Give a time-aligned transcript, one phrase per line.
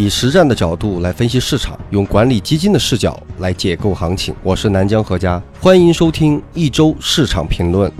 [0.00, 4.34] 以实战的角度来分析市场，用管理基金的视角来解构行情。
[4.42, 7.92] 我是南江何家，欢迎收听一周市场评论。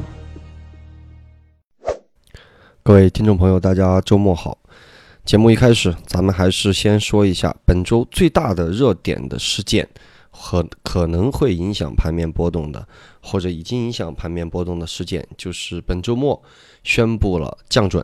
[2.83, 4.57] 各位听众朋友，大家周末好。
[5.27, 9.87] 节目一开始，咱们还是先说一下本周最大的热点的事件
[10.31, 12.89] 和可能会影响盘面波动的，
[13.21, 16.43] 或者已经影响盘面波动的事件，就是本周末
[16.83, 18.03] 宣布了降准。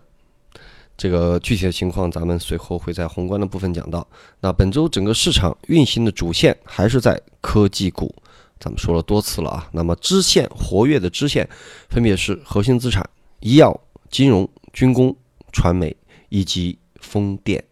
[0.96, 4.06] 这个具体的情况，咱们随后会在宏观的部分讲到。
[4.40, 8.14] 那本周整个市场运行的主线还是在科技股，
[8.58, 9.68] 咱们说了多次了啊。
[9.72, 11.46] 那么支线活跃的支线
[11.90, 13.06] 分别是核心资产、
[13.40, 13.78] 医药、
[14.10, 15.14] 金融、军工、
[15.52, 15.94] 传媒
[16.30, 17.62] 以及风电。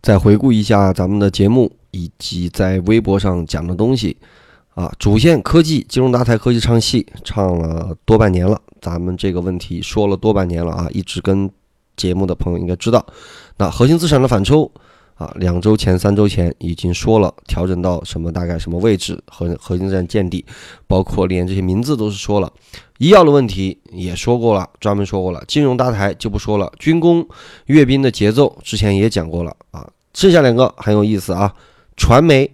[0.00, 4.16] 再回顾一下咱们的节目以及在微博上讲的东西
[4.70, 11.50] 啊，主线科技、金融、大台、科技唱戏唱了多半年了，咱们这个问题说了多半年了啊，一直跟。
[11.98, 13.04] 节目的朋友应该知道，
[13.58, 14.72] 那核心资产的反抽
[15.16, 20.46] 啊，两周前、三周前已经说了，调整到什么大概什么位置，核核心资产见底，
[20.86, 22.50] 包括连这些名字都是说了。
[22.98, 25.42] 医药的问题也说过了，专门说过了。
[25.46, 26.72] 金融搭台就不说了。
[26.78, 27.26] 军工
[27.66, 29.86] 阅兵的节奏之前也讲过了啊。
[30.14, 31.54] 剩下两个很有意思啊，
[31.96, 32.50] 传媒，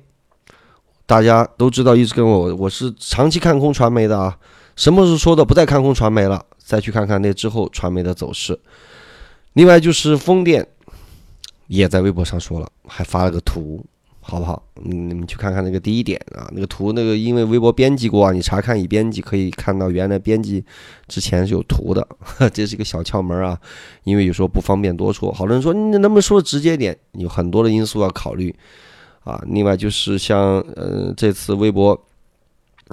[1.07, 4.37] 大家都知道，一直跟我，我是长期看空传媒的啊。
[4.77, 6.45] 什么时候说的不再看空传媒了？
[6.59, 8.59] 再去看看那之后传媒的走势。
[9.55, 10.67] 另外就是风电，
[11.67, 13.85] 也在微博上说了，还发了个图，
[14.21, 14.63] 好不好？
[14.85, 20.65] 嗯，你们去看看那个第一点啊，那个图，那个因为微博编辑过啊，你查看已编辑可以看到原来编辑
[21.07, 22.07] 之前是有图的，
[22.53, 23.59] 这是一个小窍门啊。
[24.03, 26.97] 因为有时候不方便多说，好多人说你能不能说直接点？
[27.13, 28.55] 有很多的因素要考虑
[29.23, 29.41] 啊。
[29.47, 31.99] 另外就是像呃这次微博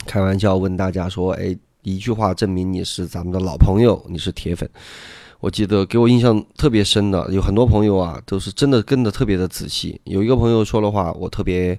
[0.06, 4.70] 开玩笑问大家说，哎，一句话证明你是咱们的老朋友，你是铁粉。
[5.42, 10.00] 我记得给我印象特别深的有很多朋友啊，都是真的跟的特别的仔细。
[10.04, 11.78] 有一个朋友说的话，我特别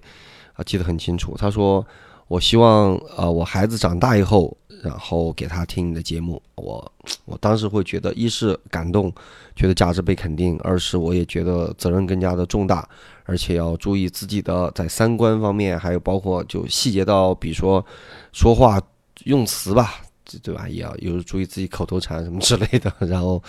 [0.55, 1.37] 啊记得很清楚。
[1.39, 1.87] 他说
[2.27, 6.92] ：“我希望啊，我孩子长大以后，然后给他听你的节目。”我
[7.25, 9.13] 我当时会觉得，一是感动，
[9.55, 12.89] 觉得价值被肯定；二是我也觉得责任更加的重大，
[13.25, 17.86] 而且要注意自己的在三观方面，还有包括就细节到，比如说
[18.33, 18.83] 说话
[19.25, 20.03] 用词吧。
[20.39, 20.69] 对吧？
[20.69, 22.93] 也要有注意自己口头禅什么之类的。
[23.01, 23.43] 然后，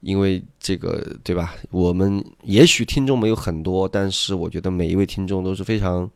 [0.00, 1.54] 因为这个，对吧？
[1.70, 6.08] 我们也许听众没有很多，但是我觉得每一位听众都是非常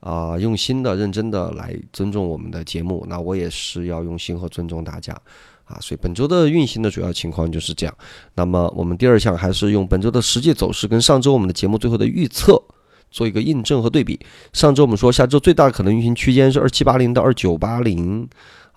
[0.00, 3.04] 啊用心的、认真的来尊重我们的节目。
[3.08, 5.12] 那我也是要用心和尊重大家
[5.64, 5.78] 啊。
[5.80, 7.94] 所以本周的运行的主要情况就是这样。
[8.34, 12.62] 那么我们第二项还是用本周的实际走势跟上周我们的节目最后的预测
[13.10, 14.20] 做一个印证和对比。
[14.52, 18.28] 上周我们说下周最大可能运行区间是二七八零到二九八零。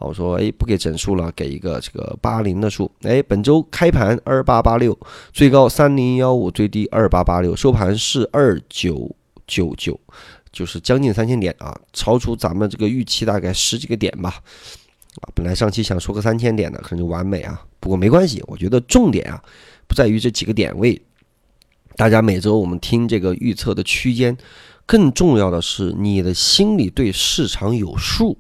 [0.01, 2.91] 我说，哎，不给整数了，给一个这个八零的数。
[3.03, 4.97] 哎，本周开盘二八八六，
[5.31, 9.15] 最高三零幺五，最低二八八六，收盘是二九
[9.47, 9.99] 九九，
[10.51, 14.41] 就是将近三千点啊，超出咱们这个预期大概十几个点吧。
[15.21, 17.61] 啊，本来上期想说个三千点的，可能就完美啊。
[17.79, 19.43] 不过没关系，我觉得重点啊，
[19.87, 21.01] 不在于这几个点位。
[21.97, 24.35] 大家每周我们听这个预测的区间，
[24.85, 28.37] 更重要的是你的心里对市场有数。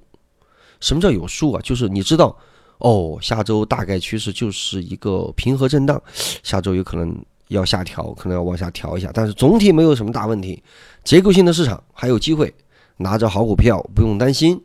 [0.81, 1.61] 什么叫有数啊？
[1.63, 2.35] 就是你知道，
[2.79, 6.01] 哦，下周大概趋势就是一个平和震荡，
[6.43, 7.15] 下周有可能
[7.47, 10.61] 要下调，可能要往下调一下，但是总体没有什么大问题，
[11.03, 12.53] 结构性的市场还有机会，
[12.97, 14.59] 拿着好股票不用担心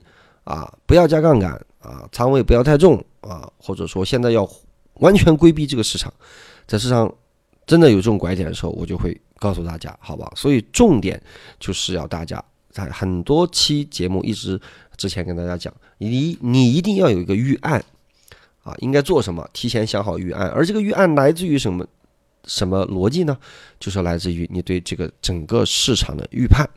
[0.45, 4.49] 啊，不要加杠杆啊，仓位不要太重啊，或者说现在要
[4.95, 6.13] 完全规避这个市场，
[6.67, 7.13] 在市场
[7.67, 10.33] 真的有这种拐点的时候，我就会告诉大家，好吧？
[10.35, 11.23] 所以重点
[11.61, 14.59] 就是要大家在很多期节目一直。
[14.97, 17.85] 之前跟大家讲，你你一定要有一个预案
[18.63, 20.49] 啊，应该做什么，提前想好预案。
[20.49, 21.87] 而这个预案来自于什么
[22.45, 23.37] 什么逻辑呢？
[23.79, 26.69] 就是来自于你对这个整个市场的预判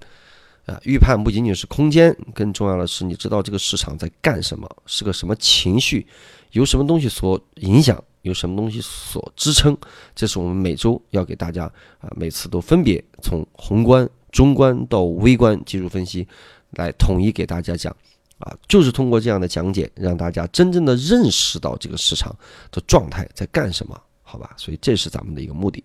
[0.65, 0.79] 啊。
[0.83, 6.05] 预判不仅仅是空间，更重要的是你知道这个市场在干什么，是个什么情绪，
[6.51, 9.77] 由什么东西所影响，由什么东西所支撑。
[10.15, 11.65] 这是我们每周要给大家
[11.99, 16.27] 啊，每次都分别从宏观、中观到微观技术分析
[16.71, 17.95] 来统一给大家讲。
[18.39, 22.35] 啊，就是通过这样的讲解，让大家真正的认识到这个市场
[22.71, 24.53] 的状态在干什么，好吧？
[24.55, 25.83] 所以这是咱们的一个目的。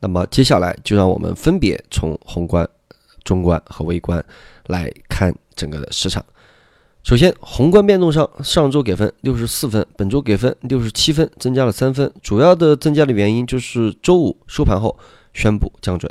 [0.00, 2.68] 那么接下来就让我们分别从宏观、
[3.24, 4.22] 中观和微观
[4.66, 6.22] 来看整个的市场。
[7.04, 12.10] 首先，宏观变动上，上周给分六十四分，本周给分六十七分，增加了三分。
[12.22, 14.98] 主要的增加的原因就是周五收盘后
[15.34, 16.10] 宣布降准。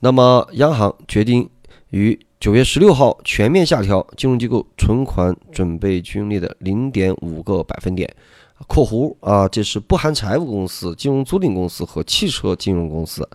[0.00, 1.46] 那么，央行决定
[1.90, 8.10] 于九月十六号全面下调金融机构存款准备金率的零点五个百分点
[8.66, 13.28] （括弧啊，这是不含财务公司、金融租赁公司和汽车金融公司）。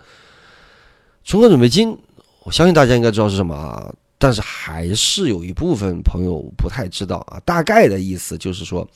[1.24, 1.96] 存款准备金，
[2.46, 7.42] 我相信大家应该知道是什么啊，但是还是有一部分朋友不太知道啊。
[7.44, 8.88] 大概的意思就是说，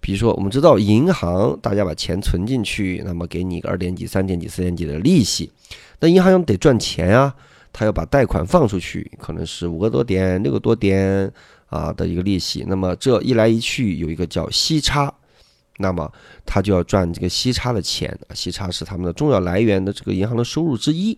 [0.00, 5.50] 比如说我们知道银行，大家把钱存进去，那么给你个二点几、三点几、四点几的利息，
[5.98, 7.34] 那银行得赚钱啊。
[7.70, 11.30] 他要把贷款放出去，可能是五个多点、六个多点
[11.66, 12.64] 啊的一个利息。
[12.66, 15.12] 那么这一来一去有一个叫息差，
[15.76, 16.10] 那么
[16.46, 18.18] 他就要赚这个息差的钱。
[18.34, 21.16] 息差是他们的重要来源的这个银行的收入之一。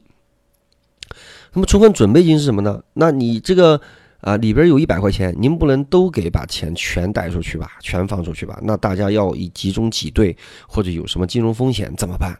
[1.52, 2.80] 那么存款准备金是什么呢？
[2.94, 3.80] 那你这个
[4.20, 8.58] 啊里边有一百块钱，您不能都给把钱全贷出去吧，全放出去吧？
[8.62, 10.36] 那大家要以集中挤兑，
[10.68, 12.38] 或者有什么金融风险怎么办？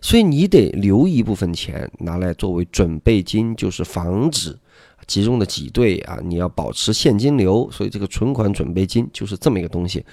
[0.00, 4.58] 所以你得留一部分钱拿来作为准备金，就是防止
[5.06, 6.18] 集中的挤兑啊。
[6.24, 10.04] 你要保持现金流，所以这个存款准备金就是这么一个东西。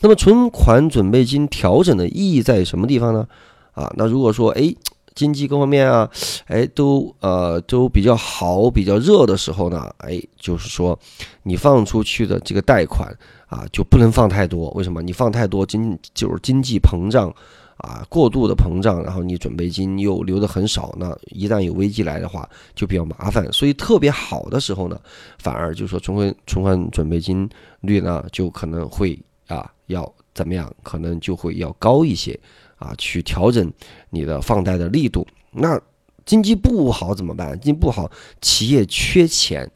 [0.00, 3.26] 那么存款准备金调整的意义在什么地方呢？
[3.72, 4.72] 啊，那如果说哎
[5.14, 6.08] 经济各方面啊，
[6.46, 10.98] 哎都呃都比较好、比较热的时候呢，哎就是说
[11.42, 13.12] 你放出去的这个贷款
[13.46, 14.70] 啊就不能放太多。
[14.70, 15.02] 为什么？
[15.02, 17.34] 你放太多经就是经济膨胀。
[17.78, 23.52] 啊，过度的膨胀，然后你准备金又留得很少，那一旦有危机来的话，就比较麻烦。
[23.52, 24.96] 所以特别好的时候呢，
[25.38, 27.48] 反而就是说存款存款准备金
[27.80, 30.72] 率呢，就可能会啊要怎么样？
[30.84, 32.38] 可能就会要高一些
[32.82, 33.72] 啊，去调整
[34.10, 35.26] 你的放贷的力度。
[35.52, 35.80] 那
[36.24, 37.58] 经济不好怎么办？
[37.60, 39.70] 经济不好，企业缺钱。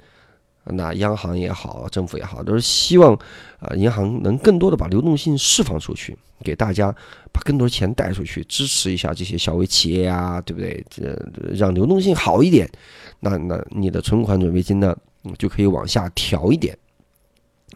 [0.68, 3.14] 那央行也好，政府也好，都是希望
[3.60, 6.92] 啊，银行能更多的把流动性释放出去，给大家
[7.32, 10.84] 把更多钱带出去，支持一下这些小微企业呀，对不对？
[10.90, 11.16] 这
[11.54, 12.68] 让流动性好一点，
[13.20, 14.96] 那那你的存款准备金呢，
[15.38, 16.76] 就可以往下调一点。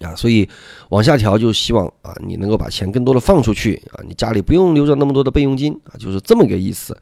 [0.00, 0.48] 啊，所以
[0.88, 6.96] 往下调就希望啊，你能够把钱更多的放出去啊，你家里不用留着那么多的备用金啊，就是这么个意思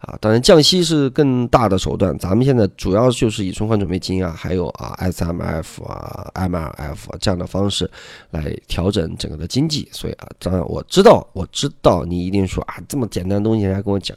[0.00, 0.18] 啊。
[0.20, 7.90] 当然降息是更大的手段，咱们现在主要就是以存款准备金啊，还有啊 SMF 啊 MLF 这样的方式
[8.32, 9.88] 来调整整个的经济。
[9.90, 14.14] 所以啊，当然我知道，我知道你一定说啊，这么简单的东西还跟我讲，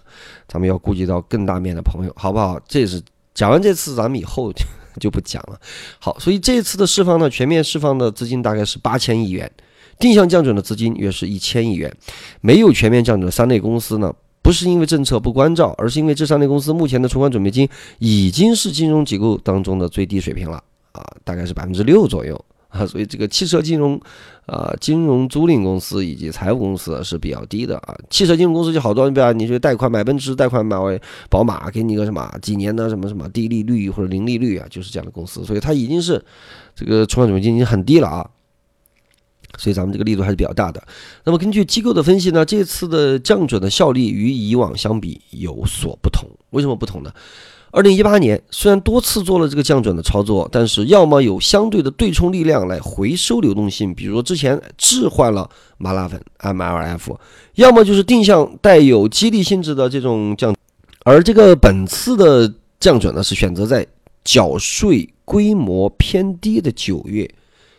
[0.47, 2.59] 咱们要顾及到更大面的朋友，好不好？
[2.67, 3.01] 这是
[3.33, 4.51] 讲完这次，咱们以后。
[4.99, 5.59] 就不讲了。
[5.99, 9.51] 好，所以这一次的释放呢，全面释放的资金大概是八千亿元，
[9.99, 11.91] 定向降准的资金约是一千亿元。
[12.41, 17.67] 没有全面降准的三类公司呢，不是因为政策不关照，而是因为这三类公司目前的存款准备金
[17.99, 22.45] 已经是金融机构当中的最低水平了啊，大概是百分之六左右。
[22.75, 23.99] 啊，所以这个汽车金融，
[24.45, 27.95] 啊，金融租赁公司以及财务公司是比较低的啊。
[28.09, 30.77] 汽车金融公司就好多，比如你说贷款买奔驰，贷款买
[31.29, 35.45] 宝马，给你个什么几年的什么什么低利率或者零利率啊，就是这样的公司。
[35.45, 36.23] 所以它已经是
[36.75, 38.29] 这个存款准备金已经很低了啊。
[39.57, 40.83] 所以咱们这个力度还是比较大的。
[41.23, 46.29] 那么根据机构的分析呢，这次的降准的效力与以往相比有所不同。
[46.49, 47.13] 为什么不同呢？
[47.75, 57.17] 二零一八年虽然多次做了这个降准的操作，但是要么有相对的对冲力量来回收流动性，比如说之前置换了麻辣粉 MLF，
[57.55, 60.55] 要么就是定向带有激励性质的这种降。
[61.03, 62.49] 而这个本次的
[62.79, 63.85] 降准呢，是选择在
[64.23, 67.29] 缴税规模偏低的九月，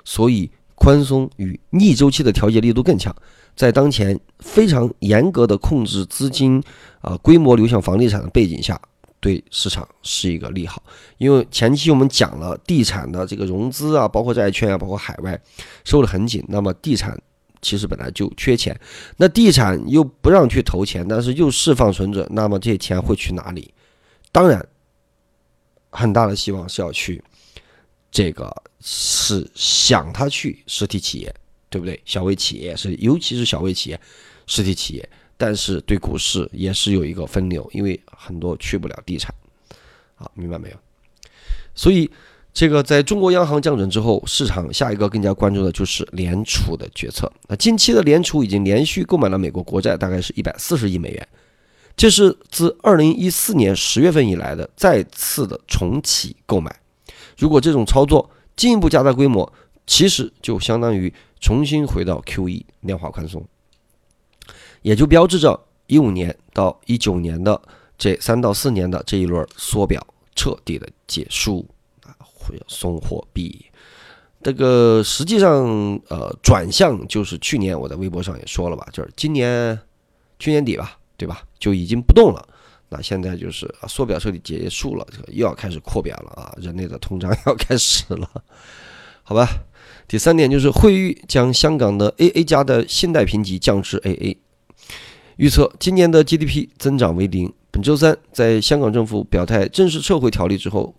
[0.04, 3.16] 所以宽松与逆周期的调节力度更强，
[3.56, 6.62] 在当前非常严格的控制资金
[7.00, 8.78] 啊规模流向房地产的背景下。
[9.18, 10.82] 对市场是一个利好，
[11.18, 15.40] 因为前期我们讲了地产的这个融资啊，包括债券啊，包括海外
[15.84, 16.44] 收的很紧。
[16.48, 17.18] 那么地产
[17.62, 18.78] 其实本来就缺钱，
[19.16, 23.72] 那地产又不让去投钱，但是又释放存准，那么这些钱会去哪里？
[24.30, 24.64] 当然，
[25.90, 27.22] 很大的希望是要去
[28.10, 31.34] 这个是想他去实体企业，
[31.70, 32.00] 对不对？
[32.04, 34.00] 小微企业是，尤其是小微企业、
[34.46, 35.08] 实体企业。
[35.36, 39.34] 但是对股市也是有一个分流，因为很多去不了地产，
[40.14, 40.76] 好，明白没有？
[41.74, 42.10] 所以
[42.54, 47.30] 这个在中国央行降准之后，市场下一个更加关注的就是联储的决策。
[47.48, 51.28] 那近期的联储已经连续购买了美国国债，大概是一百四十亿美元，
[51.94, 56.74] 这是自二零一四年十月份以来的再次的重启购买。
[57.36, 59.52] 如果这种操作进一步加大规模，
[59.86, 63.46] 其实就相当于重新回到 QE 量化宽松。
[64.86, 67.60] 也就标志着一五年到一九年的
[67.98, 70.00] 这三到四年的这一轮缩表
[70.36, 71.66] 彻底的结束
[72.04, 73.66] 啊，会松货币。
[74.44, 75.66] 这个实际上
[76.06, 79.76] 呃转向就是去年我在微博上也说了吧，就是今年
[80.38, 82.48] 去年底吧，对吧，就已经不动了。
[82.88, 88.30] 那现在就是，缩表彻底结束了，这个又要开始扩表了啊，人类的通胀 要开始了，
[89.24, 89.48] 好吧？
[90.06, 94.36] 第三点就是惠誉将香港的 AA 加的信贷评级降至 AA，
[95.36, 97.52] 预测今年的 GDP 增长为零。
[97.70, 100.94] 本周三，在香港政府表态正式撤回条例之后，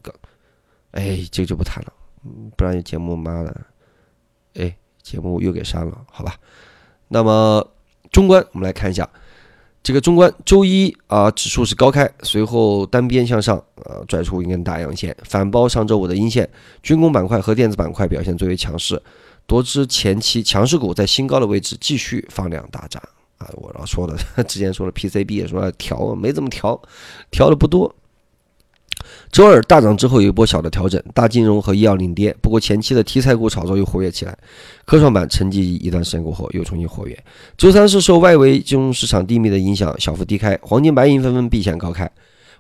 [0.91, 1.94] 哎，这个就不谈了，
[2.56, 3.65] 不然节目妈的，
[4.53, 6.36] 哎，节目又给删了，好吧？
[7.08, 7.67] 那么
[8.12, 9.10] 中观，我们来看一下。
[9.82, 16.48] 这个中观周一啊，指数是高开，随后单边向上，呃，拽出一根大阳线，反包上周五的阴线。
[16.84, 19.01] 军工板块和电子板块表现最为强势，
[19.48, 23.01] 多只前期强势股在新高的位置继续放量大涨
[23.38, 23.48] 啊！
[23.53, 26.79] 我要说的，之前说了 PCB 也说要调，没怎么调，
[27.32, 27.94] 调的不多。
[29.32, 32.36] 周二大涨之后有一波小的调整，大金融和医药领跌。
[32.41, 34.36] 不过前期的题材股炒作又活跃起来，
[34.86, 37.24] 科创板沉寂一段时间过后又重新活跃。
[37.58, 42.10] 周三是受外围金融市场低迷的影响，小幅低开，黄金白银纷纷避险高开。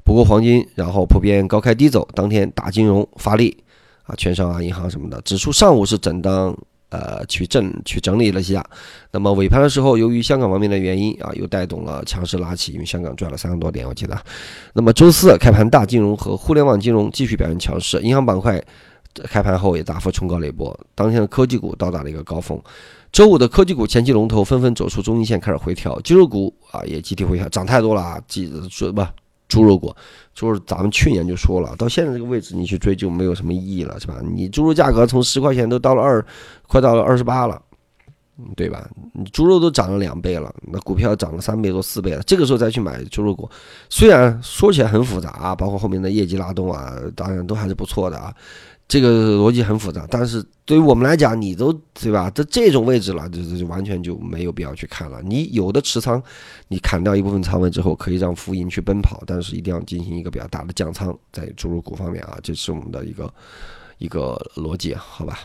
[0.03, 3.57] 不过黄金然后普遍高开低走，当天大金融发力
[4.03, 6.55] 啊，券商啊、银行什么的，指数上午是震荡。
[6.89, 8.65] 呃，去整去整理了一下，
[9.11, 14.17] 那么尾盘的时候，由于香港方面的原因啊，又带动了强势拉起，因为香港赚了三十多点，我记得。
[14.73, 18.63] 那么周四开盘，大金融和互联网金融继续表现强势，银行板块
[19.25, 22.57] 开盘后也大幅冲高了一波，当天的科技股到达了一个高峰。
[23.11, 29.05] 周五的科技股前期龙头纷纷走出中阴线，开始回调，金融股啊也集体回调，涨太多了啊，记说不。
[29.47, 29.95] 猪肉股，
[30.33, 34.15] 就是咱们去年就说了，到现在这个位置你去追就没有什么意义了，是吧？
[34.23, 36.25] 你猪肉价格从十块钱都到了二，
[36.67, 37.61] 快到了二十八了，
[38.55, 38.87] 对吧？
[39.13, 43.49] 你猪肉都涨了两倍了，那股票涨了三倍多四倍了，这个时候再去买猪肉股，
[43.89, 48.33] 虽然说起来很复杂啊，包括后面的业绩拉动啊，当然都还是不错的啊。
[48.87, 52.29] 这个逻辑很复杂，但是对于我们来讲，你都对吧？
[52.29, 55.21] 这这种位置了，就就完全就没有必要去看了。
[55.21, 56.23] 你有的持仓，
[56.69, 63.33] 你砍掉一部分仓位之后，可以让浮盈去奔跑，但是一定要进行一个比较大的降仓，在注入股方面啊，这是我们的一个
[63.97, 65.37] 一个逻辑，好吧？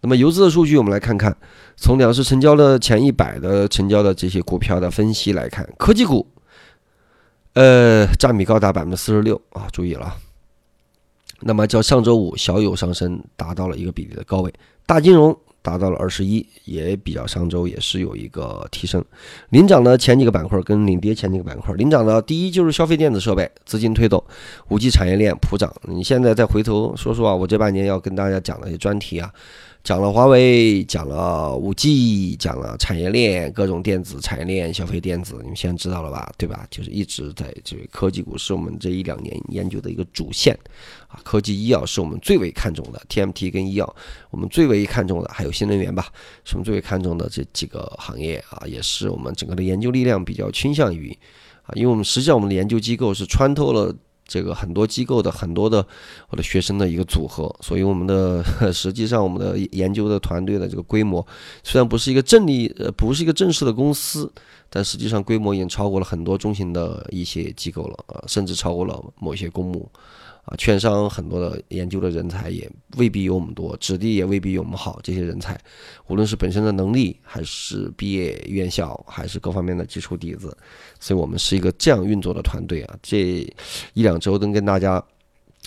[0.00, 1.36] 那么游资的数据，我们来看看，
[1.76, 6.26] 从两市成交的前一百的成交的这些股票的分析来看，科技股，
[7.54, 10.16] 呃，占比高达百分之四十六啊，注意了。
[11.40, 14.52] 那么较上周五小有上升，达到了一个比例的高位。
[14.86, 19.04] 大金融达到了二十一，也比较上周也是有一个提升。
[19.50, 24.22] 领涨的前几个板块跟领跌前几个板块，领涨的第一就是消费电子设备，资金推动，
[24.68, 25.74] 五 G 产业链普涨。
[25.82, 29.30] 你现在再回头说说啊，我这半年要跟大家讲的一些专题啊。
[29.86, 36.28] 讲了华为，讲了五 G，讲了产业链，各种电子产业链、消费电子，你们现在知道了吧？
[36.36, 36.66] 对吧？
[36.68, 40.58] 就是一直在这科技股是我们这一两年研究的一个主线
[41.06, 41.20] 啊。
[41.22, 43.94] 科技医药是我们最为看重的，TMT 跟医药，
[44.32, 46.08] 我们最为看重的还有新能源吧，
[46.44, 51.16] 是我们最为看重的这几个行业啊，也是我们整个的研究力量比较倾向于
[51.62, 53.94] 啊，因为我们实际上我们的研究机构是穿透了。
[54.26, 55.86] 这个很多机构的很多的
[56.30, 61.24] 我的学生的一个组合，所以我们的 实际上我们的研究的团队的这个规模，
[61.62, 64.30] 虽然不是一个正立呃不是一个正式的公司，
[64.68, 69.88] 但实际上规模已经超过了很多中型的一些机构了啊，甚至超过了某些公募。
[70.46, 75.00] 啊，券商很多的研究的人才也未必有我们多，质地也未必有我们好。
[75.02, 75.60] 这些人才，
[76.06, 80.56] 无论是本身的能力，还是毕业院校，还是各方面的基础底子，
[81.00, 82.96] 所以我们是一个这样运作的团队啊。
[83.02, 83.44] 这
[83.94, 85.02] 一两周都跟大家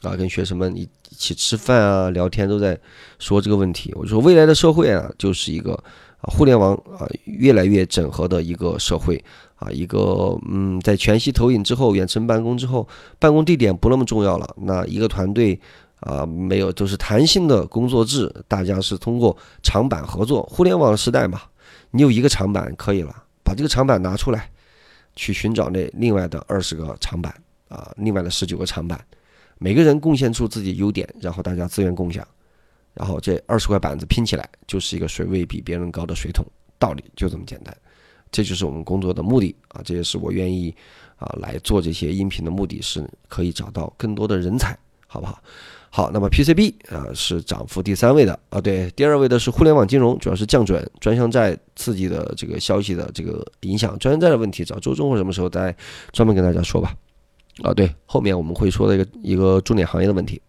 [0.02, 2.80] 啊，跟学生们一起吃饭啊、聊天，都在
[3.20, 3.92] 说这个问题。
[3.96, 5.78] 我说，未来的社会啊，就是一个
[6.22, 9.24] 啊，互联网啊，越来越整合的一个社会。
[9.60, 12.88] 啊，一个嗯，在全息投影之后，远程办公之后，
[13.20, 14.56] 办公地点不那么重要了。
[14.62, 15.60] 那一个团队
[16.00, 20.44] 啊，没有都是弹性的工作制，大家是通过长板合作。
[20.44, 21.42] 互联网时代嘛，
[21.92, 24.50] 你有一个长板可以了，把这个长板拿出来，
[25.14, 27.36] 去寻找那另外的二十个长板
[27.68, 28.98] 啊，另外的十九个长板，
[29.58, 32.26] 每个人贡献出自己优点，然后大家资源共享，
[32.94, 36.46] 然后这二十块板子拼起来，就是一个水位比别人高的水桶，
[36.78, 37.76] 道理就这么简单。
[38.32, 39.82] 这就是我们工作的目的啊！
[39.84, 40.72] 这也是我愿意
[41.16, 44.78] 啊来做这些音频的目的，是可以找到更多的人才，
[45.08, 45.42] 好不好？
[45.90, 55.76] 好，那么 PCB 啊是涨幅第三位的啊，对，第二位的是互联网金融，主要是降准、专项债刺激的这个消息的这个影响，专项债的问题，找周中或什么时候再
[56.12, 56.96] 专门跟大家说吧。
[57.64, 60.40] 啊，对，后面我们会说的一个一个重点行业的问题。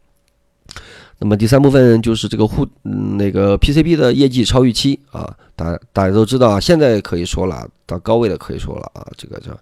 [1.23, 9.55] 那么第三部分就是这个互那个 PCB 的业绩超预期啊，大大家都知道啊，现在可以说了，到高位的可以说了啊，这个叫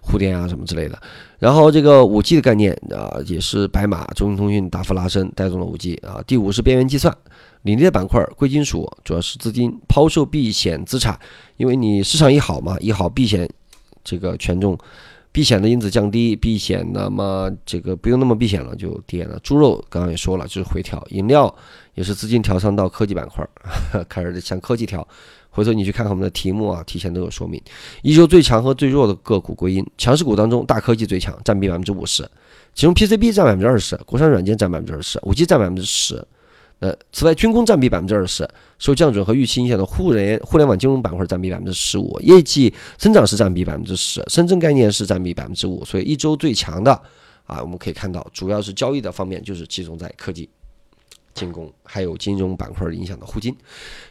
[0.00, 0.98] 互联啊什么之类的。
[1.38, 6.22] 然后这个五 G 的概念啊，也是白马、中兴通讯大幅拉升，带动了五 G 啊。
[6.26, 7.14] 第五是边缘计算，
[7.62, 11.20] 领跌板块贵金属，主要是资金抛售避险资产，
[11.58, 13.46] 因为你市场一好嘛，一好避险
[14.02, 14.78] 这个权重
[15.32, 19.38] 避险的因子降低，避险那么这个不用那么避险了就跌了。
[19.42, 21.52] 猪肉刚刚也说了，就是回调，饮料
[21.94, 23.44] 也是资金调仓到科技板块，
[24.08, 25.06] 开始向科技调。
[25.48, 27.60] 回头你去看看我们的题目啊，提前都有说明。
[28.02, 32.22] 一周最强和最弱的个股归因，强势股当中，大科技最强，占比百分之五十，
[32.74, 36.26] 其中 PCB 占百分之二十，国产软件占百分之二十，五 G 占百分之十。
[36.82, 45.84] 呃，此外，军工占比百分之二十，受降准和预期影响的互联互联网金融板块占比百分之十五，业绩增长是占比百分之十，深圳概念是占比百分之五。
[45.84, 46.90] 所以一周最强的
[47.44, 50.50] 啊，我们可以看到，主要是交易的方面就是集中在科技。
[51.34, 53.54] 进攻还有金融板块影响的沪金，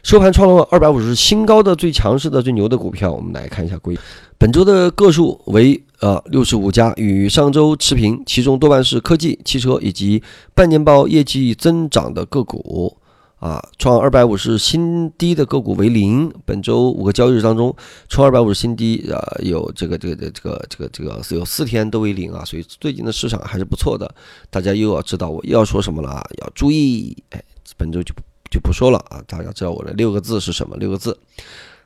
[0.02, 3.96] 收盘创了二百五十新高的最强势的最牛的股票，我们来看一下规。
[4.38, 12.96] 本周的个数为呃六十五家，与上周持平，其中多半是科技、汽车以及半年报业绩增长的个股。
[13.42, 16.32] 啊，创二百五十新低的个股为零。
[16.44, 17.74] 本周五个交易日当中，
[18.08, 24.08] 创二百五十新低，啊，有这个这个这个这个这个有四天都为零啊，所以最近的市场还是不错的。
[24.48, 27.16] 大家又要知道我又要说什么了啊，要注意。
[27.30, 27.42] 哎，
[27.76, 28.14] 本周就
[28.48, 30.76] 就不说了啊，大家知道我的六个字是什么？
[30.76, 31.18] 六个字。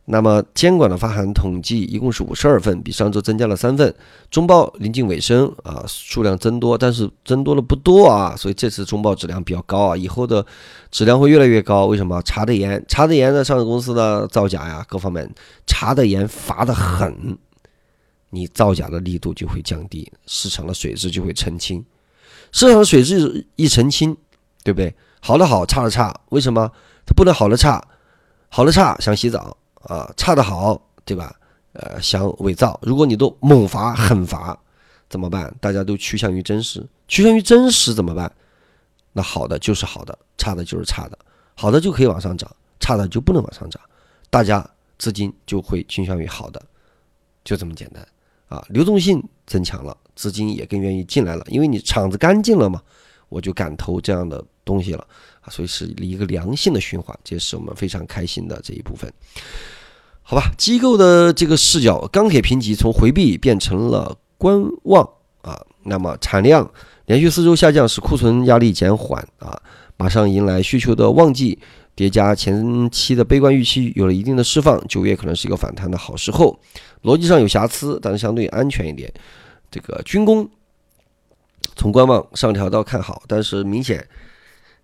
[0.09, 3.93] 那么监管的发函统计一共是五十二份，比上周增加了三份。
[4.31, 10.47] 中报临近尾声啊，数量增多，但是增多的不多啊，所以这次中报质量比较高啊，以后的
[10.93, 11.87] 质量会越来越高。
[11.87, 12.23] 为什么？
[12.23, 15.29] 查的严，查的严的上市公司的造假呀，各方面
[15.67, 17.37] 查的严，罚的狠，
[18.31, 21.85] 你造假的力度就会降低，市场的水质就会澄清。
[22.53, 24.17] 市场的水质一澄清，
[24.63, 24.95] 对不对？
[25.21, 26.71] 好的好，差的差，为什么？
[27.05, 27.85] 它不能好的差，
[28.49, 29.57] 好的差想洗澡。
[29.87, 31.35] 啊，差的好，对吧？
[31.73, 34.59] 呃，想伪造，如果你都猛罚狠罚，
[35.09, 35.55] 怎么办？
[35.61, 38.31] 大家都趋向于真实，趋向于真实怎么办？
[39.13, 41.19] 那好的就是好的，差的就是差的，
[41.55, 42.51] 好的就可以往上涨，
[42.81, 43.81] 差的就不能往上涨，
[44.31, 46.63] 大家资金就会倾向于好的，
[47.45, 48.07] 就这么简单
[48.49, 48.65] 啊！
[48.69, 52.83] 流动性增强了，资金也更愿意进来了，因为你场子干净了嘛，
[53.29, 55.07] 我就敢投这样的东西了！
[55.51, 59.13] 所以是一个良性的循环，这是我们非常开心的这一部分。
[60.23, 65.09] 好吧，机构的这个视角，钢铁评级从回避变成了观望
[65.43, 65.61] 啊。
[65.85, 66.69] 那么产量
[67.05, 69.57] 连续四周下降，使库存压力减缓啊。
[69.97, 71.57] 马上迎来需求的旺季，
[71.95, 76.59] 叠加前期的悲观预期有了一定的释放，九月可能是一个反弹的好时候。
[77.05, 79.13] 逻辑上有瑕疵，但是相对安全一点。
[79.71, 80.51] 这个军工
[81.77, 84.05] 从观望上调到看好，但是明显。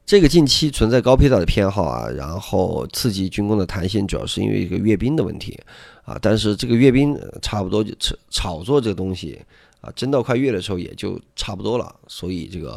[0.04, 5.58] 这个近期存在高配套的偏好啊，然后刺激军工的弹性，主要是因为一个阅兵的问题
[6.04, 6.18] 啊。
[6.20, 9.40] 但是这个阅兵差不多就炒炒作这个东西
[9.80, 11.94] 啊，真到快月的时候也就差不多了。
[12.08, 12.72] 所以这个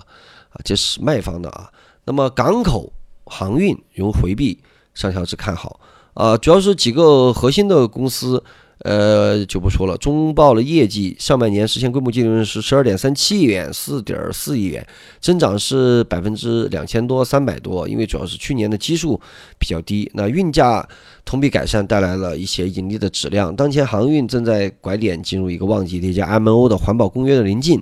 [0.49, 1.69] 啊，这是卖方的啊。
[2.05, 2.93] 那么港口
[3.25, 4.59] 航运用回避
[4.93, 5.79] 上调是看好
[6.13, 8.41] 啊，主要是几个核心的公司。
[8.79, 9.97] 呃，就不说了。
[9.97, 14.85] 中报的业绩，上半年实现规模净利润是十二点三七亿元，四点四亿元，
[15.21, 17.87] 增长是百分之两千多，三百多。
[17.87, 19.19] 因为主要是去年的基数
[19.57, 20.87] 比较低，那运价
[21.23, 23.55] 同比改善，带来了一些盈利的质量。
[23.55, 27.81] 当前航运正在拐点进入一个旺季，叠加 M O 的环保公约的临近，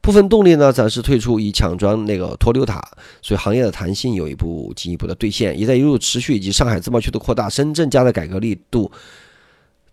[0.00, 2.80] 部分动力呢暂时退出，以抢装那个脱硫塔，
[3.20, 5.58] 所以行业的弹性有一步进一步的兑现。
[5.58, 8.90] 一带一路持续以及上海自贸区的扩大，深圳加的改革力度。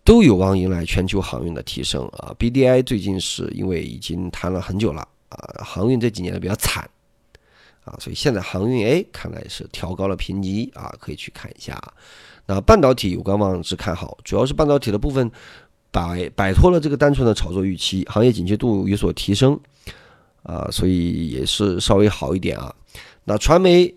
[0.05, 6.87] 都有望迎来全球航运的提升啊！BDI 最近是因为已经谈了很久了啊，航运这几年比较惨
[7.83, 11.81] 啊，所以现在航运 A，看来是调高了评级啊，可以去看一下。
[12.45, 15.31] 那半导体有观望是看好，主要是半导体的部分
[15.89, 19.59] 摆摆脱了这个单纯的炒作预期，行业警觉度有所提升
[20.43, 22.71] 啊，所以也是稍微好一点啊。
[23.23, 23.91] 那传媒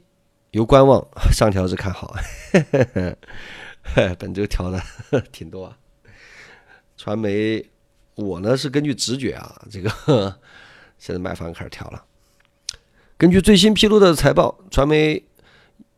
[0.53, 2.17] 由观望，上调是看好，
[4.19, 4.83] 本周调的
[5.31, 5.77] 挺多啊。
[6.99, 7.65] 传媒，
[8.17, 9.89] 我呢是根据直觉啊，这个
[10.99, 12.05] 现在卖方开始调了。
[13.17, 15.25] 根据最新披露的财报，传媒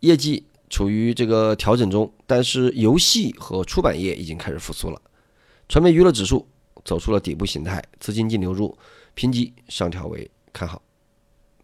[0.00, 5.00] 业绩处于这个调整中，但是游戏和出版业已经开始复苏了。
[5.70, 6.46] 传媒娱乐指数
[6.84, 8.76] 走出了底部形态，资金净流入，
[9.14, 10.82] 评级上调为看好，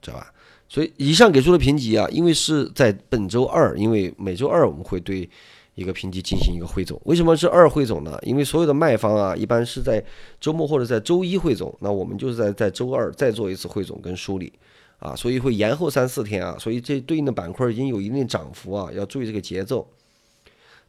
[0.01, 0.33] 知道吧？
[0.66, 5.29] 所以以上给出的评级啊，因为是在本周二，因为每周二我们会对。
[5.77, 8.19] 一个评级进行一个汇总，为什么是二汇总呢？
[8.23, 10.03] 因为所有的卖方啊，一般是在
[10.41, 14.51] 周末或者在周一汇总，那我们就是在在周二再做一次汇总跟梳理，
[14.99, 19.87] 啊，所以会延后三四天啊，所以这对应的板块已经有一定涨幅啊，要注意这个节奏，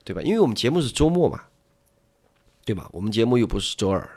[0.05, 0.21] 对吧？
[0.21, 1.41] 因为我们节目是周末嘛，
[2.63, 2.89] 对吧？
[2.93, 4.16] 我们节目又不是周二。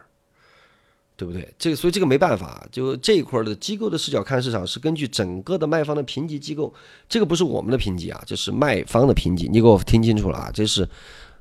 [1.20, 1.46] 对不对？
[1.58, 6.72] 这个所以这个没办法，就这一块的机构的视角看市场是根据整个的卖方的评级机构，
[7.10, 10.88] 这个不是我们的评级啊，这是卖方的评级，你给我听清楚了啊，这是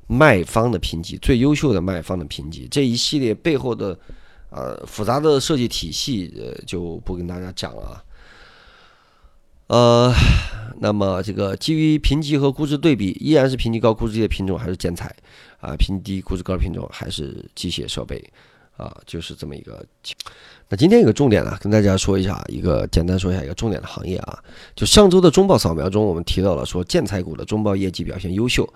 [0.08, 3.98] 卖方的评级，最优秀的卖方的评级，这一系列背后的
[4.50, 8.04] 呃，复杂的设计体系呃就不跟大家讲了啊。
[9.68, 10.14] 呃，
[10.82, 15.16] 那么这个基于评级和估值对比，依然是评级高、估值低的品种还是建材
[15.62, 15.74] 啊？
[15.78, 18.22] 评级低、估值高的品种还是机械设备
[18.80, 18.96] 啊？
[19.06, 19.86] 就是这么一个。
[20.68, 24.40] 那今天有个重点呢，跟大家说一下，一个简单说一下一个重点的行业啊。
[24.76, 28.68] 就上周的中报扫描中，我们提到了说建材股的中报业绩表现优秀。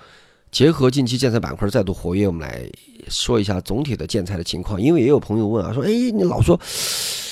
[0.52, 2.63] 结合近期建材板块再度活跃，我们来
[3.10, 4.80] 说一下总体的建材的情况。
[4.80, 6.60] 因为也有朋友问啊，说，哎，你老说，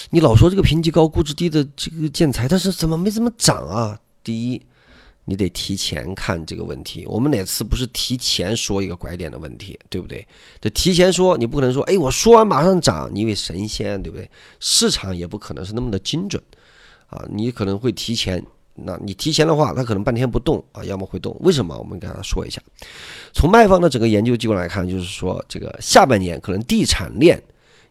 [0.09, 3.99] 你老说这个评级高、估值低的这个建材，但是怎么没怎么涨啊？
[4.23, 4.61] 第一，
[5.25, 7.05] 你得提前看这个问题。
[7.07, 10.25] 我们哪次不是提前说一个拐点的问题，对不对？
[10.59, 14.29] 这提前说，你不可能说，哎，我说完马上涨，你以为神仙，对不对？
[14.59, 16.41] 市场也不可能是那么的精准
[17.07, 18.43] 啊，你可能会提前。
[18.73, 21.35] 那你提前的话，它可能半天不动啊，要么会动。
[21.41, 21.77] 为什么？
[21.77, 22.59] 我们跟他说一下。
[23.33, 27.39] 从卖方的整个研究机构来看，就是说这个下半年可能地产链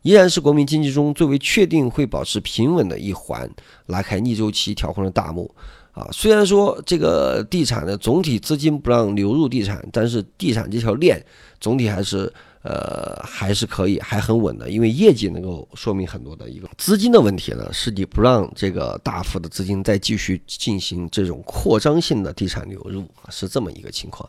[0.03, 3.49] 依然是国民经济中最为确定会保持平稳的一环，
[3.87, 5.55] 拉开逆周期调控的大幕
[5.92, 6.09] 啊。
[6.12, 11.24] 虽然说这个地产的总体资金不让流入地产，但是地产这条链
[11.61, 12.33] 总体还是。
[12.62, 24.29] 呃，还是可以，还很稳的，因为业绩能够说明很多的一个资金的问题呢，是你不让这个大幅的资金再继续进行这种扩张性的地产流入是这么一个情况。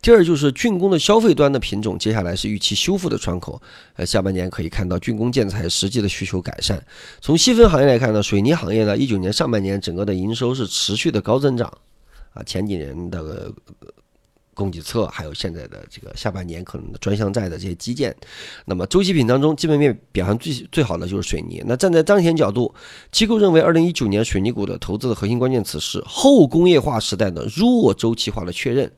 [0.00, 3.60] 第二就是竣工的消费端的品种，接下来是预期修复的窗口，
[3.96, 6.80] 呃，下半年可以看到竣工建材实际的需求改善。
[7.20, 11.66] 从细分行业来看呢，水泥行业呢，一九年上半年整个的营收是持续的高增长，
[12.32, 13.52] 啊，前几年的。
[14.54, 18.14] 供给侧，还有现在的这个下半年可能的专项债的这些基建，
[18.66, 21.62] 那么周期品当中，基本面表现最最好的就是水泥。
[21.66, 22.74] 那站在当前角度，
[23.10, 28.92] 机构认为，二零一九年水泥股的投资的核心关键词是后工业化时代的弱周期化的确认，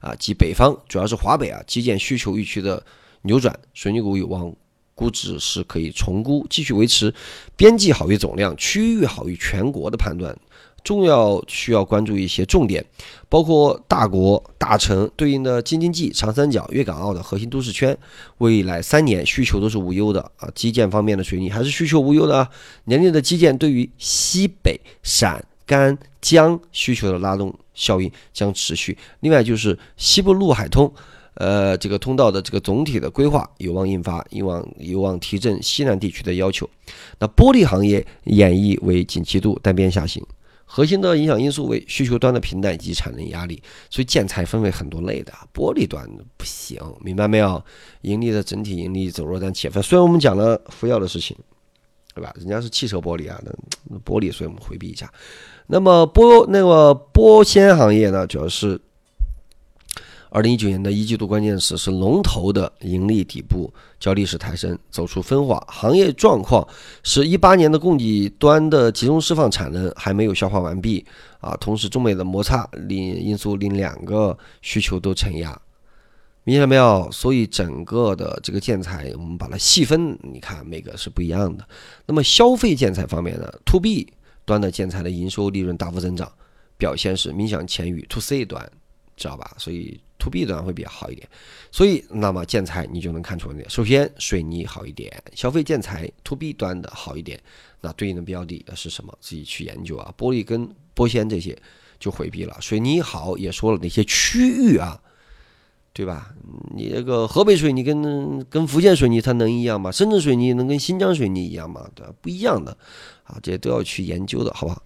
[0.00, 2.84] 啊，即北方主要是华北啊基建需求预期的
[3.22, 4.54] 扭转，水泥股有望
[4.94, 7.12] 估值是可以重估，继续维持
[7.56, 10.36] 边际好于总量、区域好于全国的判断。
[10.84, 12.84] 重要需要关注一些重点，
[13.30, 17.96] 包括大国大城对应的京津冀、长三角、粤港澳的核心都市圈，
[18.38, 20.46] 未来三年需求都是无忧的啊。
[20.54, 22.46] 基建方面的水泥还是需求无忧的。
[22.84, 28.96] 年内的基建对于西北、陕、甘、江需求的拉动效应将持续。
[29.20, 30.92] 另外就是西部陆海通，
[31.36, 36.68] 呃，这个通道的这个总体的规划有望印发，有望有望提振西南地区的要求。
[37.18, 40.22] 那玻璃行业演绎为景气度单边下行。
[40.64, 47.62] 核心的影响因素为需求端的平淡以及产能压力，所以建材分为很多类的，玻璃端不行，明白没有？
[48.02, 49.82] 盈利的整体盈利走弱，但且分。
[49.82, 51.36] 虽然我们讲了福耀的事情，
[52.14, 52.32] 对吧？
[52.36, 53.40] 人家是汽车玻璃啊，
[53.84, 55.12] 那玻璃，所以我们回避一下。
[55.66, 58.80] 那么玻那么玻纤行业呢，主要是。
[60.34, 65.64] 二零一九年的一季度关键词是龙头的盈利底部较历史抬升，走出分化。
[65.68, 66.66] 行业状况
[67.04, 71.06] 是一八年的供给端的集中释放产能还没有消化完毕
[71.38, 75.56] 啊，同时中美的摩擦令因素令两个需求都承压，
[76.42, 77.08] 明显没有？
[77.12, 81.64] 所以整个的这个建材，我们把它细分，你看每个是不一样的。
[82.06, 84.12] 那么消费建材方面呢，to B
[84.44, 86.28] 端的建材的营收利润大幅增长，
[86.76, 88.68] 表现是明显前于 to C 端，
[89.16, 89.54] 知道吧？
[89.58, 90.00] 所以。
[90.16, 91.28] to B 端会比较好一点，
[91.70, 97.38] 所以那么建材你就能看出来，首先水泥好一点，消费建材 to B 端的好一点，
[97.82, 99.12] 那对应的标的是什么？
[99.20, 100.14] 自己去研究啊。
[100.16, 101.54] 玻璃跟玻纤这些
[102.00, 102.56] 就回避了。
[102.58, 104.98] 水泥好也说了哪些区域啊，
[105.92, 106.34] 对吧？
[106.74, 109.92] 你这个河北水泥跟跟福建水泥它能一样吗？
[109.92, 111.86] 深圳水泥能跟新疆水泥一样吗？
[111.94, 112.14] 对吧？
[112.22, 112.74] 不一样的
[113.24, 114.82] 啊，这些都要去研究的，好不好？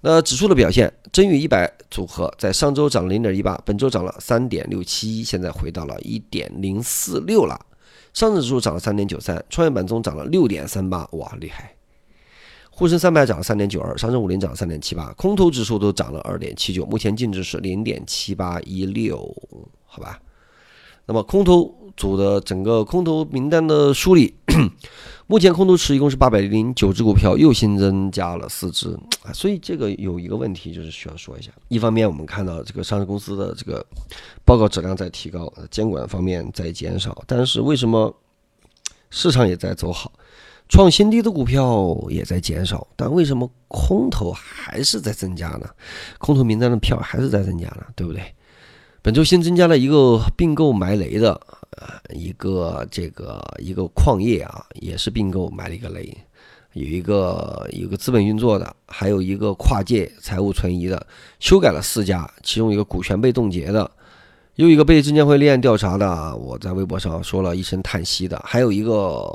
[0.00, 7.60] 那指数的表现，真宇一百组合在上周涨零点一八，本周涨了三点六七一，现在回到了一点零四六了。
[8.14, 11.74] 上证指数涨了三点九三，创业板中涨了六点三八，哇，厉害！
[12.70, 19.34] 沪深三百涨了三点九二，上证五零涨了三点七八，空头指数都涨了二点七九，目前净值是零点七八一六，
[19.84, 20.20] 好吧？
[21.08, 24.36] 那么空头组的整个空头名单的梳理。
[25.26, 28.88] 目前空头池一共是八百零九只股票，又新增加了四只
[29.22, 31.50] 啊，所以这个有一个问题就是需要说一下。
[31.68, 33.84] 一方面我们看到这个上市公司的这个
[34.44, 38.14] 报告质量在提高，监管方面在减少，但是为什么
[39.10, 40.10] 市场也在走好，
[40.66, 45.68] 创新低的股票也在减少，但为什么空头还是在增加呢？
[46.18, 48.22] 空头名单的票还是在增加呢，对不对？
[49.02, 51.40] 本周新增加了一个并购埋雷的。
[51.78, 56.12] 啊，一个这个一个矿业啊，也是并购埋了一个雷，
[56.72, 61.06] 有一个有个资本运作的，还有一个跨界财务存疑的，
[61.38, 63.88] 修改了四家，其中一个股权被冻结的，
[64.56, 69.30] 又一个被证监会立案调查的，我在微博上说了一声叹息的，还有一个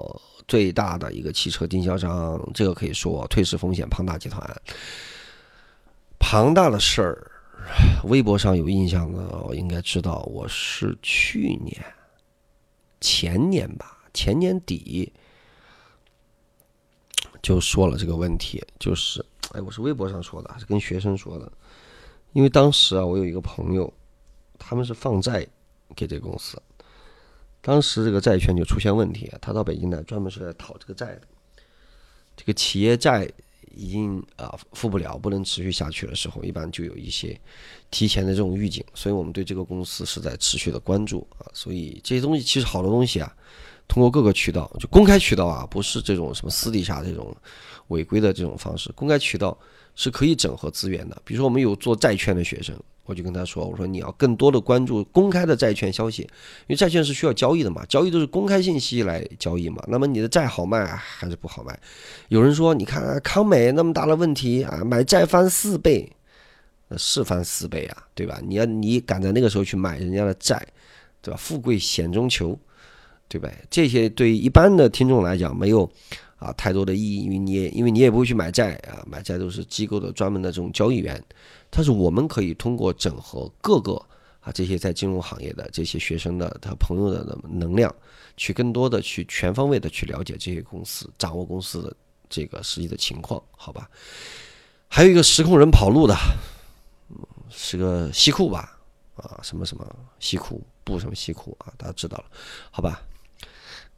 [0.46, 4.44] 最大的一个汽车经销商，这个可以说退市风险庞大集团。
[6.20, 7.32] 庞大的事儿，
[8.04, 11.84] 微博上有印象的我应该知道，我是去年、
[13.00, 15.12] 前年吧，前年底
[17.42, 21.52] 就说了这个问题，就是，哎，我是微博上说的，是跟学生说的，
[22.34, 23.92] 因为当时啊，我有一个朋友，
[24.58, 25.46] 他们是放债
[25.96, 26.62] 给这个公司。
[27.62, 31.22] 当时这个债券就出现问题，他到北京来专门是来讨这个债的。
[32.36, 33.30] 这个企业债
[33.74, 37.40] 已经啊付不了，不能持续下去的时候，一般就有一些
[37.92, 41.46] 提前的这种预警，所以我们对这个公司是在持续的关注啊。
[41.54, 43.36] 所以这些东西其实好多东西啊，
[43.88, 47.36] 通过各个渠道，就公开渠道啊，不是这种什么私底下这种
[47.88, 49.58] 违规的这种方式，公开渠道
[49.96, 51.22] 是可以整合资源的。
[51.24, 52.76] 比如说我们有做债券的学生。
[53.06, 56.30] 我就跟他说：“我说你要更多的关注公开的债券消息，因
[56.70, 59.84] 为债券是需要交易的嘛，交易都是公开信息来交易嘛。
[59.90, 61.78] 那么你的债好卖还是不好卖？
[62.30, 66.10] 有人说，你看康美那么大的问题啊，买债翻四倍，
[66.96, 68.40] 是翻四倍啊，对吧？
[68.42, 70.66] 你要你赶在那个时候去买人家的债，
[71.22, 71.38] 对吧？
[71.38, 72.58] 富贵险中求，
[73.28, 73.50] 对吧？
[73.70, 75.90] 这些对一般的听众来讲没有。”
[76.44, 81.24] 啊，太多的意义，因为你也因为你也不会去买债啊，买债都是机构的专门的这种交易员，
[81.70, 83.94] 但是我们可以通过整合各个
[84.42, 87.96] 啊这些在金融行业的这些学生的他朋友的能量，
[88.36, 91.96] 去更多的去全方位的去了解这些公司，掌握公司的
[92.30, 93.90] 这个实际的情况，好吧？
[94.90, 96.14] 还有一个实控人跑路的，
[97.50, 98.78] 是个西库吧？
[99.16, 101.72] 啊，什么什么西库不什么西库啊？
[101.78, 102.26] 大家知道了，
[102.70, 103.02] 好吧？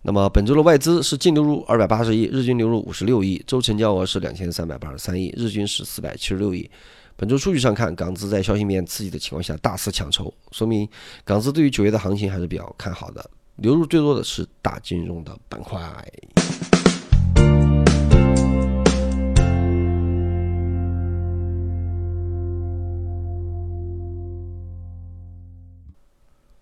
[0.07, 6.69] 那么本周的外资是净流入二百八十亿，日均流入五十六亿，周成交额是两千三百八十三亿，日均是四百七十六亿。
[7.15, 10.87] 本周数据上看，港资在消息面刺激的情况下大肆抢筹，说明
[11.23, 13.31] 港资对于九月的行情还是比较看好的。
[13.55, 15.81] 流入最多的是大金融的板块。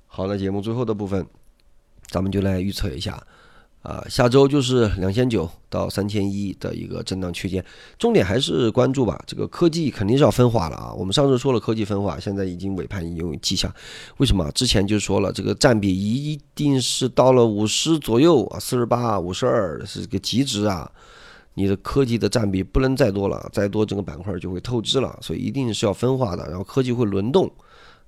[0.08, 1.28] 好了，节目最后的部分。
[2.08, 3.22] 咱们就来预测一下，
[3.82, 7.64] 啊，下周就是两千九到三千一的一个震荡区间，
[7.98, 9.22] 重点还是关注吧。
[9.28, 10.94] 这个科技肯定是要分化了啊。
[10.94, 13.74] 我们上次说了科技分化，现在已经尾盘已经有迹象。
[14.18, 14.50] 为什么？
[14.52, 20.90] 之前就说了，这个占比一定是到了五十左右啊，四十八、五十二是个极值啊。
[21.56, 26.48] 你的科技的占比不能再多了，再多整个板块就会透支了，所以一定是要分化的。
[26.48, 27.52] 然后科技会轮动，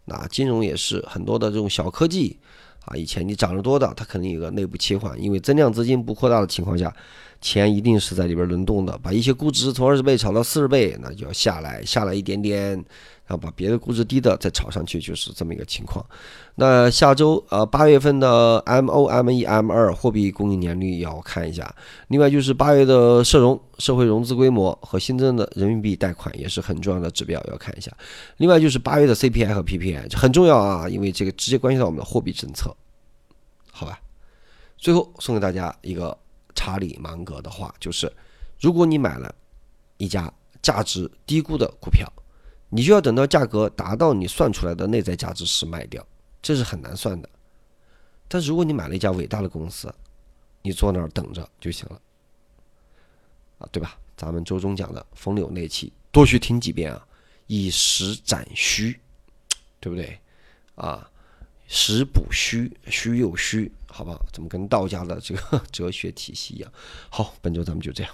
[0.06, 2.40] 那金融也是很多的这种小科技。
[2.86, 6.94] 啊，以前你涨得多的，它肯定有个内部切换，因为增量资金不扩大的情况下，
[7.42, 12.84] 钱一定是在里边轮动的，把一些估值从二十倍炒到四十倍，那就要下来，下来一点点，
[13.28, 16.06] 然后把别的估值低的再炒上去，就是这么一个情况。
[16.56, 21.76] 那下周呃八月份的 M O M 一 M 二货币供应年率要看一下，
[22.08, 27.92] 另外就是八月的社融社会融资规模和新增的人民币贷款也是很重要的指标要看一下，
[28.38, 32.76] 另外就是八月的 C P I 和 P P I 很重要啊，因为这个直接关系到我们的货币政策。
[33.72, 34.00] 好吧，
[34.78, 36.18] 最后送给大家一个
[36.54, 38.10] 查理芒格的话，就是：
[38.58, 39.36] 如果你买了
[39.98, 42.10] 一家价值低估的股票，
[42.70, 46.06] 你就要等到价格达到你算出来的内在价值时卖掉，
[46.42, 47.30] 这是很难算的。
[48.28, 49.94] 但如果你买了一家伟大的公司，
[50.62, 52.02] 你坐那儿等着就行了，
[53.60, 53.98] 啊，对吧？
[54.18, 57.08] 咱们周中讲的风流那期，多去听几遍啊，
[57.48, 59.00] 以实展虚，
[59.80, 60.20] 对不对？
[60.76, 61.10] 啊。
[61.68, 64.24] 实补虚，虚又虚，好不好？
[64.32, 66.72] 怎么跟道家的这个 哲学体系一样？
[67.10, 68.14] 好，本周咱们就这样。